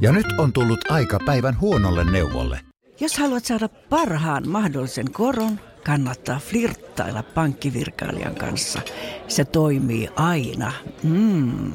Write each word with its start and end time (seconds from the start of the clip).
Ja 0.00 0.12
nyt 0.12 0.26
on 0.38 0.52
tullut 0.52 0.90
aika 0.90 1.18
päivän 1.26 1.60
huonolle 1.60 2.10
neuvolle. 2.10 2.60
Jos 3.00 3.18
haluat 3.18 3.44
saada 3.44 3.68
parhaan 3.68 4.48
mahdollisen 4.48 5.12
koron, 5.12 5.60
kannattaa 5.84 6.38
flirttailla 6.38 7.22
pankkivirkailijan 7.22 8.34
kanssa. 8.34 8.80
Se 9.28 9.44
toimii 9.44 10.08
aina. 10.16 10.72
Mm. 11.02 11.72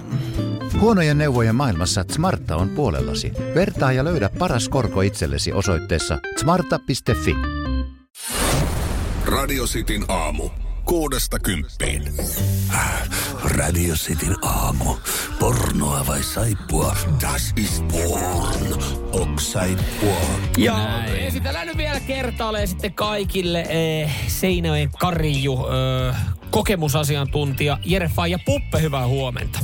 Huonojen 0.80 1.18
neuvojen 1.18 1.56
maailmassa 1.56 2.06
Smarta 2.12 2.56
on 2.56 2.70
puolellasi. 2.70 3.32
Vertaa 3.56 3.92
ja 3.92 4.04
löydä 4.04 4.30
paras 4.40 4.70
korko 4.70 5.02
itsellesi 5.02 5.54
osoitteessa 5.54 6.20
smarta.fi. 6.38 7.36
Radio 9.26 9.64
Cityn 9.64 10.06
aamu. 10.08 10.50
Kuudesta 10.86 11.40
kymppiin. 11.40 12.04
Radio 13.44 13.96
Cityn 13.96 14.36
aamu. 14.42 14.96
Pornoa 15.40 16.08
vai 16.08 16.24
saippua? 16.24 16.96
Das 17.22 17.54
ist 17.58 17.88
porn. 17.88 18.84
Ok 19.12 19.40
saippua. 19.40 20.22
Ja 20.58 21.06
esitellään 21.06 21.68
nyt 21.68 21.78
vielä 21.78 22.00
kertaalleen 22.00 22.68
sitten 22.68 22.94
kaikille 22.94 23.62
eh, 23.70 24.12
Seinäjoen 24.28 24.90
Karju, 25.00 25.54
eh, 25.54 26.16
kokemusasiantuntija 26.52 27.78
Jere 27.86 28.10
ja 28.30 28.40
Puppe, 28.46 28.82
hyvää 28.82 29.08
huomenta. 29.08 29.60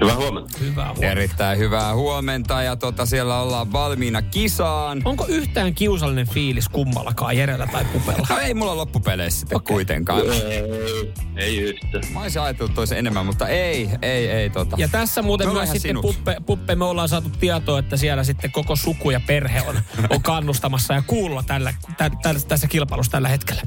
Hyvää 0.00 0.16
huomenta. 0.16 0.58
Hyvää 0.60 0.86
huomenta. 0.86 1.06
Erittäin 1.06 1.58
hyvää 1.58 1.94
huomenta 1.94 2.62
ja 2.62 2.76
tota, 2.76 3.06
siellä 3.06 3.40
ollaan 3.40 3.72
valmiina 3.72 4.22
kisaan. 4.22 5.02
Onko 5.04 5.26
yhtään 5.28 5.74
kiusallinen 5.74 6.28
fiilis 6.28 6.68
kummallakaan, 6.68 7.36
Jerellä 7.36 7.66
tai 7.66 7.84
Pupella? 7.84 8.26
No 8.30 8.38
ei 8.38 8.54
mulla 8.54 8.76
loppupeleissä 8.76 9.40
sitten 9.40 9.56
okay. 9.56 9.74
kuitenkaan. 9.74 10.20
Ei, 10.20 11.12
ei 11.36 11.58
yhtään. 11.58 12.04
Mä 12.12 12.22
olisin 12.22 12.42
ajatellut 12.42 12.74
toisen 12.74 12.98
enemmän, 12.98 13.26
mutta 13.26 13.48
ei, 13.48 13.90
ei, 14.02 14.30
ei 14.30 14.50
tota. 14.50 14.76
Ja 14.78 14.88
tässä 14.88 15.22
muuten 15.22 15.46
Me 15.46 15.52
myös 15.52 15.60
ollaan 15.60 15.66
sitten 15.80 15.88
sinut. 15.88 16.02
Puppe, 16.02 16.36
Puppe, 16.46 16.74
me 16.74 16.84
ollaan 16.84 17.08
saatu 17.08 17.30
tietoa, 17.40 17.78
että 17.78 17.96
siellä 17.96 18.24
sitten 18.24 18.52
koko 18.52 18.76
suku 18.76 19.10
ja 19.10 19.20
perhe 19.26 19.62
on, 19.66 19.80
on 20.10 20.22
kannustamassa 20.22 20.94
ja 20.94 21.02
kuulla 21.06 21.42
tällä, 21.42 21.74
tä, 21.98 22.10
tä, 22.22 22.34
tässä 22.48 22.66
kilpailussa 22.66 23.12
tällä 23.12 23.28
hetkellä. 23.28 23.62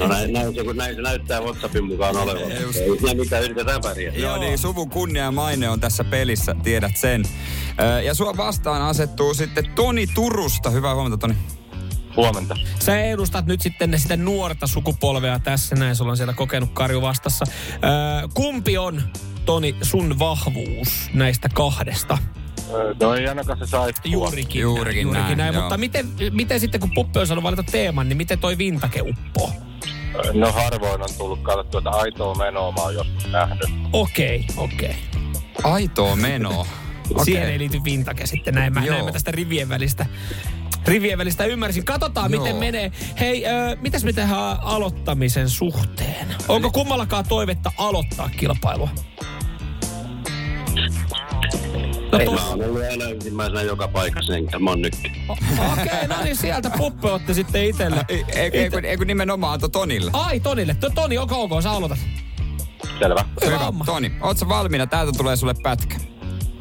No 0.00 0.08
näin, 0.08 0.32
näin, 0.32 0.54
se, 0.54 0.64
kun 0.64 0.76
näin 0.76 0.94
se 0.94 1.02
näyttää 1.02 1.40
WhatsAppin 1.40 1.84
mukaan 1.84 2.16
olevan. 2.16 2.62
Just. 2.62 2.78
Ei 2.78 2.98
siinä 2.98 3.14
mitään 3.14 3.44
yritetään 3.44 3.80
pärjätä. 3.80 4.18
Joo, 4.18 4.36
niin 4.38 4.58
suvun 4.58 4.90
kunnia 4.90 5.22
ja 5.22 5.30
maine 5.30 5.68
on 5.68 5.80
tässä 5.80 6.04
pelissä, 6.04 6.54
tiedät 6.62 6.96
sen. 6.96 7.22
Ja 8.04 8.14
sua 8.14 8.36
vastaan 8.36 8.82
asettuu 8.82 9.34
sitten 9.34 9.70
Toni 9.74 10.06
Turusta. 10.06 10.70
Hyvää 10.70 10.94
huomenta, 10.94 11.18
Toni. 11.18 11.36
Huomenta. 12.16 12.56
Sä 12.78 13.00
edustat 13.00 13.46
nyt 13.46 13.60
sitten 13.60 13.98
sitä 13.98 14.16
nuorta 14.16 14.66
sukupolvea 14.66 15.38
tässä 15.38 15.76
näin, 15.76 15.96
sulla 15.96 16.10
on 16.10 16.16
siellä 16.16 16.32
kokenut 16.32 16.70
Karju 16.72 17.02
vastassa. 17.02 17.44
Kumpi 18.34 18.78
on, 18.78 19.02
Toni, 19.44 19.76
sun 19.82 20.18
vahvuus 20.18 21.10
näistä 21.14 21.48
kahdesta? 21.48 22.18
No 23.00 23.14
ei 23.14 23.28
ainakaan 23.28 23.58
se 23.58 23.66
saippua. 23.66 24.12
Juurikin, 24.12 24.60
Juurikin 24.62 24.84
näin, 24.84 25.02
juurikin 25.02 25.38
näin, 25.38 25.38
näin. 25.38 25.54
joo. 25.54 25.62
Mutta 25.62 25.78
miten, 25.78 26.06
miten 26.32 26.60
sitten, 26.60 26.80
kun 26.80 26.90
Puppe 26.94 27.20
on 27.20 27.26
saanut 27.26 27.44
valita 27.44 27.62
teeman, 27.62 28.08
niin 28.08 28.16
miten 28.16 28.38
toi 28.38 28.58
vintake 28.58 29.00
uppoo? 29.00 29.52
No 30.34 30.52
harvoin 30.52 31.02
on 31.02 31.08
tullut 31.18 31.42
katsottua, 31.42 31.78
että 31.78 31.90
aitoa 31.90 32.34
menoa 32.34 32.72
mä 32.72 32.80
oon 32.82 32.94
joskus 32.94 33.26
nähnyt. 33.26 33.70
Okei, 33.92 34.46
okei. 34.56 34.94
Aitoa 35.64 36.16
menoa. 36.16 36.66
Okay. 37.10 37.24
Siihen 37.24 37.48
ei 37.48 37.58
liity 37.58 37.84
vintake 37.84 38.26
sitten, 38.26 38.54
näin 38.54 38.72
mä, 38.74 38.84
Joo. 38.84 38.94
näin 38.94 39.04
mä 39.04 39.12
tästä 39.12 39.30
rivien 39.30 39.68
välistä. 39.68 40.06
Rivien 40.86 41.18
välistä 41.18 41.44
ymmärsin. 41.44 41.84
Katsotaan, 41.84 42.32
Joo. 42.32 42.42
miten 42.42 42.56
menee. 42.56 42.92
Hei, 43.20 43.46
ö, 43.46 43.76
mitäs 43.80 44.04
me 44.04 44.12
tehdään 44.12 44.60
aloittamisen 44.62 45.48
suhteen? 45.48 46.26
Onko 46.48 46.70
kummallakaan 46.70 47.24
toivetta 47.28 47.72
aloittaa 47.78 48.28
kilpailua? 48.36 48.88
No, 52.12 52.18
Ei, 52.18 52.24
to- 52.26 52.32
mä 52.32 52.46
oon 52.48 52.64
ollut 52.64 52.82
aina 52.90 53.04
ensimmäisenä 53.04 53.62
joka 53.62 53.88
paikassa, 53.88 54.36
enkä 54.36 54.58
mä 54.58 54.70
oon 54.70 54.82
nytkin. 54.82 55.12
Okei, 55.28 55.44
okay, 55.72 56.06
no 56.08 56.24
niin 56.24 56.36
sieltä 56.36 56.70
Puppe 56.70 57.10
otti 57.10 57.34
sitten 57.34 57.64
itselle. 57.64 58.04
Ei, 58.08 58.24
ei, 58.34 58.50
ei, 58.52 58.70
kun- 58.70 58.84
ei 58.84 58.96
kun 58.96 59.06
nimenomaan 59.06 59.52
antoi 59.52 59.70
Tonille. 59.70 60.10
Ai, 60.14 60.40
Tonille. 60.40 60.74
To, 60.74 60.90
Toni, 60.90 61.18
onko 61.18 61.42
ok, 61.42 61.62
sä 61.62 61.70
aloitat. 61.70 61.98
Selvä. 62.98 63.24
Hyvä 63.44 63.58
homma. 63.58 63.84
Toni, 63.84 64.12
oot 64.22 64.38
sä 64.38 64.48
valmiina? 64.48 64.86
Täältä 64.86 65.12
tulee 65.16 65.36
sulle 65.36 65.54
pätkä. 65.62 65.96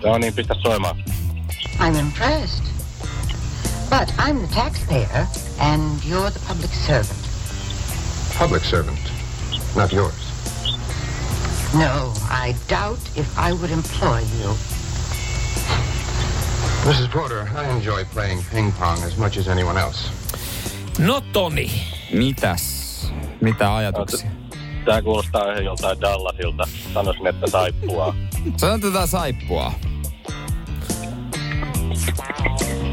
Joo 0.04 0.18
niin, 0.18 0.34
pistä 0.34 0.56
soimaan. 0.62 1.04
I'm 1.80 1.96
impressed. 2.00 2.66
But 3.90 4.10
I'm 4.18 4.48
the 4.48 4.56
taxpayer, 4.56 5.26
and 5.60 6.00
you're 6.10 6.32
the 6.32 6.40
public 6.48 6.72
servant. 6.88 7.20
Public 8.40 8.64
servant, 8.64 9.00
not 9.76 9.94
yours. 9.94 10.16
No, 11.74 12.14
I 12.48 12.56
doubt 12.70 13.00
if 13.16 13.28
I 13.50 13.52
would 13.54 13.72
employ 13.72 14.22
you. 14.42 14.58
Mrs. 16.86 17.10
Porter, 17.14 17.48
I 17.56 17.66
enjoy 17.70 18.06
playing 18.14 18.42
ping 18.54 18.72
pong 18.80 19.04
as 19.04 19.18
much 19.18 19.38
as 19.38 19.48
anyone 19.48 19.78
else. 19.82 20.10
No 21.00 21.22
Toni. 21.34 21.72
Mitäs? 22.14 22.90
Mitä 23.42 23.76
ajatuksia? 23.76 24.30
Tää 24.86 25.02
kuulostaa 25.02 25.52
ihan 25.52 25.66
joltain 25.66 26.02
Dallasilta. 26.02 26.64
Sanoisin, 26.94 27.28
että 27.28 27.48
saippua. 27.48 28.16
Sanotaan 28.58 28.94
tätä 28.94 29.08
saippua. 29.08 29.74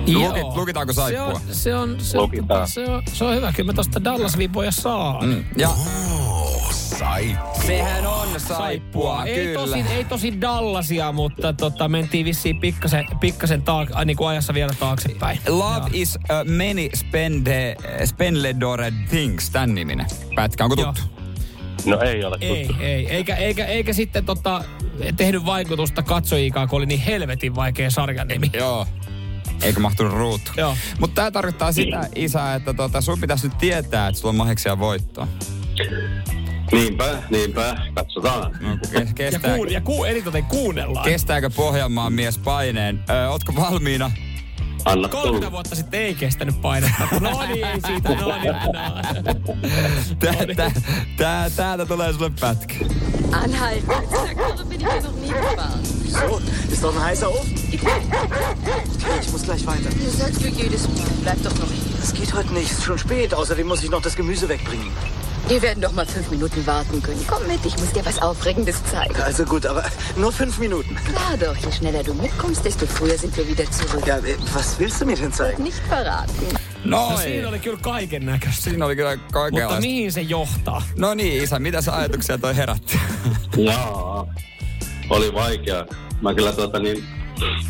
Lukit- 0.07 0.57
lukitaanko 0.57 0.93
saippua? 0.93 1.41
Se 1.51 1.75
on, 1.75 1.97
se 1.97 1.97
on, 1.97 1.97
se 2.01 2.19
on, 2.19 2.23
Lukitaan. 2.25 2.69
se 2.69 2.85
on, 2.87 3.03
se 3.13 3.25
on 3.25 3.35
hyvä. 3.35 3.53
Kyllä 3.53 3.67
mä 3.73 3.73
tosta 3.77 4.05
Dallas-vipoja 4.05 4.71
saan. 4.73 5.25
Mm. 5.27 5.45
Ja 5.57 5.69
Saippua. 6.99 7.63
sehän 7.67 8.07
on 8.07 8.41
saippua, 8.41 9.25
Ei 9.25 9.35
kyllä. 9.47 9.61
tosi, 9.61 9.85
ei 9.91 10.05
tosi 10.05 10.41
Dallasia, 10.41 11.13
mutta 11.13 11.53
tota, 11.53 11.89
mentiin 11.89 12.25
vissiin 12.27 12.61
pikkasen, 12.61 13.07
pikkasen 13.21 13.63
taak, 13.63 13.89
äh, 13.97 14.05
niin 14.05 14.17
kuin 14.17 14.29
ajassa 14.29 14.55
vielä 14.55 14.73
taaksepäin. 14.81 15.39
Love 15.49 15.77
Joo. 15.79 15.89
is 15.93 16.17
a 16.29 16.45
many 16.45 16.89
spende, 16.97 17.77
spendledored 18.05 18.95
things, 19.09 19.51
tän 19.51 19.75
niminen. 19.75 20.07
Pätkä, 20.35 20.65
onko 20.65 20.77
Joo. 20.81 20.93
tuttu? 20.93 21.17
No 21.91 22.01
ei 22.01 22.25
ole 22.25 22.39
Ei, 22.41 22.67
tuttu. 22.67 22.83
ei. 22.83 23.07
Eikä, 23.11 23.37
eikä, 23.37 23.67
eikä 23.67 23.93
sitten 23.93 24.25
tota, 24.25 24.65
tehnyt 25.17 25.47
vaikutusta 25.47 26.03
katsojikaan, 26.03 26.69
kun 26.69 26.77
oli 26.77 26.87
niin 26.87 27.01
helvetin 27.01 27.55
vaikea 27.55 27.91
sarjan 27.91 28.29
nimi. 28.29 28.51
Joo. 28.53 28.87
Eikö 29.63 29.81
mahtunut 29.81 30.13
ruutu? 30.13 30.51
Joo. 30.57 30.77
Mutta 31.01 31.15
tää 31.15 31.31
tarkoittaa 31.31 31.73
sitä, 31.73 32.09
isä, 32.15 32.55
että 32.55 32.75
tota, 32.75 33.01
sun 33.01 33.21
pitäisi 33.21 33.49
nyt 33.49 33.59
tietää, 33.59 34.09
että 34.09 34.21
sulla 34.21 34.31
on 34.31 34.37
maheksia 34.37 34.79
voittoa. 34.79 35.29
Niinpä, 36.73 37.23
niinpä. 37.31 37.77
Katsotaan. 37.95 38.53
No, 38.61 38.77
ke- 38.77 38.99
Ja, 38.99 39.07
kestää, 39.15 39.55
kuun, 39.57 39.73
ja 39.73 39.81
ku, 39.81 40.05
eritoten 40.05 40.45
kuunnellaan. 40.45 41.05
kestääkö 41.05 41.51
Pohjanmaan 41.51 42.13
mies 42.13 42.39
paineen? 42.39 43.05
Ö, 43.11 43.29
ootko 43.31 43.55
valmiina? 43.57 44.11
Anna 44.85 45.09
30 45.09 45.39
tulla. 45.41 45.53
vuotta 45.53 45.75
sitten 45.75 46.01
ei 46.01 46.15
kestänyt 46.15 46.61
painetta. 46.61 47.09
No 47.21 47.43
niin, 47.49 47.67
ei 47.67 47.81
siitä. 47.87 48.09
No 48.09 48.39
niin, 48.41 48.53
no. 48.53 49.57
Tää, 50.19 50.35
tää, 50.57 50.71
tää, 51.17 51.51
täältä 51.51 51.87
tulee 51.87 52.13
sulle 52.13 52.31
pätkä. 52.41 52.75
Anhalten. 53.33 53.87
Sag 53.87 54.69
bin 54.69 54.81
ich 54.81 54.89
hier 54.93 55.03
noch 55.03 55.21
nie 55.21 55.29
gefahren. 55.33 55.87
So, 56.11 56.41
ist 56.73 56.83
doch 56.83 56.97
ein 56.97 57.03
heißer 57.03 57.29
Ofen. 57.29 57.55
Ich 59.21 59.33
muss 59.33 59.43
gleich 59.45 59.67
weiter. 59.67 59.91
Das 60.05 60.19
sagst 60.19 60.41
du 60.45 60.49
jedes 60.49 60.89
Mal. 60.89 61.07
Bleib 61.23 61.43
doch 61.43 61.59
noch 61.59 61.69
hier. 61.71 62.01
Das 62.01 62.13
geht 62.15 62.35
heute 62.35 62.53
nicht, 62.55 62.71
ist 62.71 62.85
schon 62.85 62.99
spät. 62.99 63.35
Außerdem 63.35 63.67
muss 63.67 63.83
ich 63.83 63.91
noch 63.91 64.03
das 64.03 64.15
Gemüse 64.17 64.49
wegbringen. 64.49 64.91
Wir 65.49 65.63
werden 65.63 65.81
doch 65.81 65.93
mal 65.93 66.07
fünf 66.07 66.29
Minuten 66.31 66.67
warten 66.67 67.01
können. 67.03 67.25
Komm 67.29 67.47
mit, 67.47 67.65
ich 67.65 67.77
muss 67.79 67.93
dir 67.93 68.05
was 68.05 68.21
Aufregendes 68.21 68.83
zeigen. 68.91 69.15
Also 69.23 69.45
gut, 69.45 69.65
aber 69.65 69.85
nur 70.17 70.33
fünf 70.33 70.59
Minuten. 70.59 70.97
Klar 71.05 71.37
doch, 71.39 71.57
je 71.65 71.71
schneller 71.73 72.03
du 72.03 72.15
mitkommst, 72.15 72.65
desto 72.65 72.87
früher 72.87 73.17
sind 73.17 73.37
wir 73.37 73.47
wieder 73.47 73.65
zurück. 73.71 74.07
Ja, 74.07 74.17
äh, 74.19 74.37
was 74.55 74.77
willst 74.81 75.01
du 75.01 75.07
mir 75.07 75.17
denn 75.17 75.33
zeigen? 75.33 75.63
Nicht 75.63 75.81
verraten. 75.89 76.59
No, 76.85 77.11
No 77.11 77.17
siinä 77.17 77.49
oli 77.49 77.59
kyllä 77.59 77.79
kaiken 77.81 78.27
näköistä. 78.27 78.63
Siinä 78.63 78.87
oli 78.87 78.97
kyllä 78.97 79.17
Mutta 79.17 79.33
kaikenlaista. 79.33 79.81
mihin 79.81 80.13
se 80.13 80.21
johtaa? 80.21 80.83
No 80.97 81.15
niin, 81.15 81.43
isä, 81.45 81.59
mitä 81.59 81.81
sä 81.83 81.97
ajatuksia 81.97 82.39
toi 82.39 82.57
herätti? 82.57 83.01
Jaa. 83.57 84.27
Oli 85.11 85.35
vaikea. 85.35 85.87
Mä 86.23 86.35
kyllä 86.35 86.53
tuota 86.53 86.79
niin, 86.79 87.05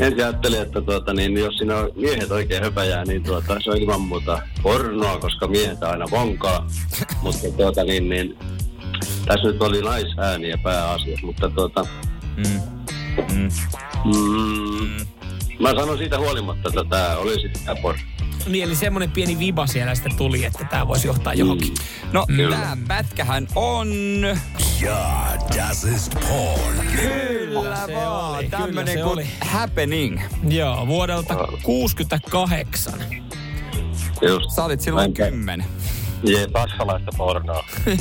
ensin 0.00 0.24
ajattelin, 0.24 0.62
että 0.62 0.80
tuota 0.80 1.14
niin, 1.14 1.36
jos 1.36 1.56
siinä 1.58 1.76
on 1.76 1.90
miehet 1.94 2.30
oikein 2.30 2.62
höpäjää, 2.62 3.04
niin 3.04 3.22
tuota, 3.22 3.56
se 3.64 3.70
on 3.70 3.76
ilman 3.76 4.00
muuta 4.00 4.42
pornoa, 4.62 5.18
koska 5.18 5.46
miehet 5.48 5.82
aina 5.82 6.04
vonkaa. 6.10 6.66
mutta 7.22 7.50
tuota 7.56 7.84
niin, 7.84 8.08
niin 8.08 8.38
tässä 9.26 9.48
nyt 9.48 9.62
oli 9.62 9.82
naisääniä 9.82 10.58
pääasiassa, 10.62 11.26
mutta 11.26 11.50
tuota, 11.50 11.86
Mm. 12.36 12.60
Mm. 13.34 13.48
mm, 14.04 15.06
mä 15.60 15.68
sanon 15.70 15.98
siitä 15.98 16.18
huolimatta, 16.18 16.68
että 16.68 16.84
tämä 16.90 17.16
olisi 17.16 17.50
sitä 17.58 17.76
pornoa. 17.82 18.15
Niin, 18.46 18.64
eli 18.64 18.76
semmoinen 18.76 19.10
pieni 19.10 19.38
viba 19.38 19.66
siellä 19.66 19.94
sitten 19.94 20.16
tuli, 20.16 20.44
että 20.44 20.64
tämä 20.70 20.88
voisi 20.88 21.06
johtaa 21.06 21.34
johonkin. 21.34 21.74
No, 22.12 22.26
Kyllä. 22.26 22.56
tää 22.56 22.76
pätkähän 22.88 23.48
on... 23.54 23.88
Ja, 24.80 25.26
das 25.56 25.84
ist 25.84 26.14
porn. 26.14 26.86
Kyllä 26.96 27.86
Se 27.86 27.94
vaan, 27.94 28.38
oli, 28.38 28.48
tämmönen 28.48 28.74
kyllä 28.74 28.86
se 28.86 28.94
kuin 28.94 29.04
oli. 29.08 29.26
happening. 29.40 30.20
Joo, 30.48 30.86
vuodelta 30.86 31.34
68. 31.62 32.94
Just. 34.22 34.50
Sä 34.50 34.64
olit 34.64 34.80
silloin 34.80 35.14
kymmenen. 35.14 35.66
Jee, 36.22 36.46
saksalaista 36.52 37.10
pornoa. 37.16 37.64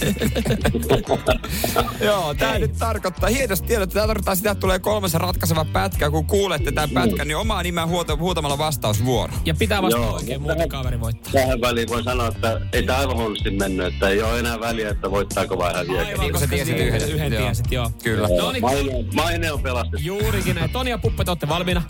Joo, 2.01 2.33
tää 2.33 2.59
nyt 2.59 2.77
tarkoittaa, 2.79 3.29
hienosti 3.29 3.67
tiedot, 3.67 3.89
tää 3.89 4.07
tarkoittaa 4.07 4.35
sitä, 4.35 4.51
että 4.51 4.61
tulee 4.61 4.79
kolmas 4.79 5.13
ratkaiseva 5.13 5.65
pätkä. 5.65 6.09
Kun 6.11 6.25
kuulette 6.25 6.71
tämän 6.71 6.89
pätkän, 6.89 7.27
niin 7.27 7.37
omaa 7.37 7.63
nimeä 7.63 7.85
huuta, 7.87 8.15
huutamalla 8.15 8.57
vastausvuoro. 8.57 9.33
Ja 9.45 9.53
pitää 9.55 9.81
vastata 9.81 10.03
Joo. 10.05 10.13
oikein, 10.13 10.41
muuten 10.41 10.69
kaveri 10.69 10.99
voittaa. 10.99 11.33
Tähän 11.33 11.61
väliin 11.61 11.89
voi 11.89 12.03
sanoa, 12.03 12.27
että 12.27 12.61
ei 12.73 12.83
tämä 12.83 12.99
aivan 12.99 13.15
huonosti 13.17 13.51
mennyt, 13.51 13.93
että 13.93 14.09
ei 14.09 14.21
ole 14.21 14.39
enää 14.39 14.59
väliä, 14.59 14.89
että 14.89 15.11
voittaako 15.11 15.57
vai 15.57 15.73
häviääkö. 15.73 16.11
Aivan, 16.11 16.19
Niin, 16.19 16.27
sä 16.27 16.31
koska 16.39 16.47
tiesit 16.47 16.77
yhden. 16.79 17.09
Yhden 17.09 17.33
Joo. 17.33 17.43
tiesit, 17.43 17.71
joo. 17.71 17.91
Kyllä. 18.03 18.27
No 18.41 18.51
niin, 18.51 18.61
Maine, 18.61 18.91
maine 19.15 19.51
on 19.51 19.61
pelastettu. 19.61 19.97
juurikin 20.05 20.55
näin. 20.55 20.69
Toni 20.69 20.89
ja 20.89 20.97
Puppe, 20.97 21.23
te 21.23 21.31
olette 21.31 21.47
valmiina? 21.47 21.83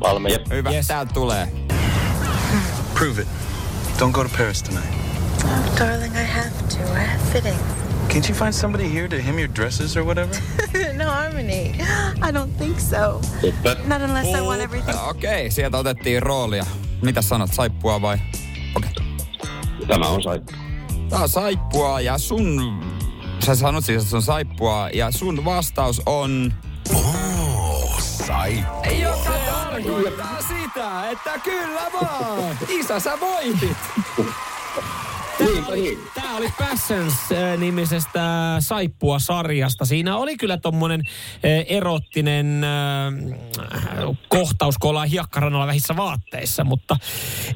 Valmiina. 0.00 0.44
Hyvä, 0.50 0.70
yes. 0.70 0.86
täältä 0.86 1.14
tulee. 1.14 1.48
Prove 2.94 3.22
it. 3.22 3.28
Don't 3.98 4.10
go 4.12 4.24
to 4.24 4.30
Paris 4.38 4.62
tonight. 4.62 5.03
Oh, 5.46 5.74
darling, 5.78 6.12
I 6.12 6.22
have 6.22 6.68
to. 6.68 6.82
I 6.92 7.00
have 7.00 7.20
fittings. 7.32 7.84
Can't 8.08 8.28
you 8.28 8.34
find 8.34 8.54
somebody 8.54 8.88
here 8.88 9.08
to 9.08 9.20
hem 9.20 9.38
your 9.38 9.48
dresses 9.48 9.96
or 9.96 10.04
whatever? 10.04 10.32
no, 10.96 11.04
Harmony. 11.04 11.74
I 12.22 12.30
don't 12.30 12.52
think 12.58 12.78
so. 12.78 13.20
Not 13.88 14.02
unless 14.02 14.34
I 14.34 14.40
want 14.40 14.60
everything. 14.60 14.96
Okei, 15.08 15.40
okay, 15.40 15.50
sieltä 15.50 15.78
otettiin 15.78 16.22
roolia. 16.22 16.66
Mitä 17.02 17.22
sanot, 17.22 17.52
saippua 17.52 18.02
vai? 18.02 18.18
Okei. 18.76 18.90
Okay. 18.90 19.86
Tämä 19.86 20.08
on 20.08 20.22
saippu. 20.22 20.52
Tää 21.10 21.18
on 21.18 21.28
saippua 21.28 22.00
ja 22.00 22.18
sun... 22.18 22.80
Sä 23.46 23.54
sanot 23.54 23.84
siis, 23.84 24.02
että 24.02 24.10
se 24.10 24.16
on 24.16 24.22
saippua 24.22 24.88
ja 24.92 25.10
sun 25.10 25.44
vastaus 25.44 26.02
on... 26.06 26.54
Oh, 26.94 28.00
saippua. 28.00 28.92
Joka 28.92 29.32
tarkoittaa 29.46 30.38
sitä, 30.42 31.10
että 31.10 31.38
kyllä 31.38 31.82
vaan. 31.92 32.58
Isä, 32.68 33.00
sä 33.00 33.20
voitit. 33.20 33.76
Tää 35.38 35.46
oli, 35.68 35.98
oli 36.36 36.48
Passions-nimisestä 36.58 38.20
Saippua-sarjasta. 38.60 39.84
Siinä 39.84 40.16
oli 40.16 40.36
kyllä 40.36 40.56
tommonen 40.56 41.02
eh, 41.42 41.66
erottinen 41.68 42.64
äh, 42.64 43.12
kohtaus, 44.28 44.78
kun 44.78 44.90
ollaan 44.90 45.08
hiekkarannalla 45.08 45.66
vähissä 45.66 45.96
vaatteissa, 45.96 46.64
mutta 46.64 46.96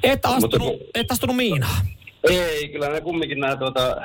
et 0.03 0.21
astunut, 0.27 0.73
et 0.95 1.11
astunut 1.13 1.37
Miinaan. 1.37 1.87
Ei, 2.31 2.69
kyllä 2.69 2.89
ne 2.89 3.01
kumminkin 3.01 3.41
nämä 3.41 3.57
tuota, 3.57 3.97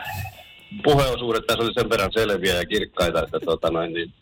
puheosuudet 0.84 1.46
tässä 1.48 1.64
oli 1.64 1.74
sen 1.74 1.90
verran 1.90 2.12
selviä 2.14 2.56
ja 2.56 2.66
kirkkaita, 2.66 3.24
että 3.24 3.40
tuota, 3.40 3.70
noin, 3.70 3.94
niin, 3.94 4.14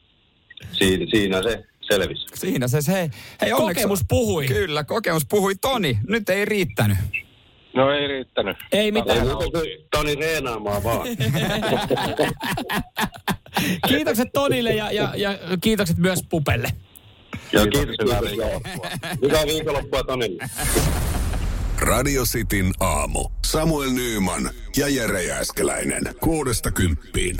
siinä, 0.71 1.05
siinä 1.11 1.41
se 1.43 1.63
selvisi. 1.81 2.25
Siinä 2.33 2.67
se 2.67 2.81
se. 2.81 3.09
Hei, 3.41 3.53
onneksi- 3.53 3.73
Kokemus 3.81 3.99
puhui. 4.07 4.47
Kyllä, 4.47 4.83
kokemus 4.83 5.25
puhui. 5.29 5.55
Toni, 5.55 5.97
nyt 6.07 6.29
ei 6.29 6.45
riittänyt. 6.45 6.97
No 7.73 7.91
ei 7.91 8.07
riittänyt. 8.07 8.57
Ei 8.71 8.91
mitään. 8.91 9.27
Toni 9.91 10.15
reenaamaan 10.15 10.83
vaan. 10.83 11.07
Kiitokset 13.87 14.27
Tonille 14.33 14.71
ja, 14.71 14.91
ja, 14.91 15.13
ja 15.15 15.37
kiitokset 15.61 15.97
myös 15.97 16.19
Pupelle. 16.29 16.67
Joo, 17.51 17.65
kiitos. 17.65 17.95
Hyvää 18.03 18.21
viikonloppua. 18.21 18.89
Hyvää 19.21 19.45
viikonloppua 19.45 20.03
Tonille. 20.03 20.43
Radio 21.79 22.23
Cityn 22.23 22.71
aamu. 22.79 23.29
Samuel 23.45 23.89
Nyyman 23.89 24.49
ja 24.77 24.87
Jere 24.89 25.23
Jääskeläinen. 25.23 26.03
Kuudesta 26.21 26.71
kymppiin. 26.71 27.37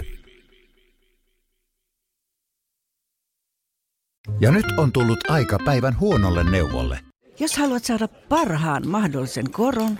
Ja 4.39 4.51
nyt 4.51 4.65
on 4.77 4.91
tullut 4.91 5.29
aika 5.29 5.57
päivän 5.65 5.99
huonolle 5.99 6.43
neuvolle. 6.43 6.99
Jos 7.39 7.57
haluat 7.57 7.83
saada 7.83 8.07
parhaan 8.07 8.87
mahdollisen 8.87 9.51
koron, 9.51 9.99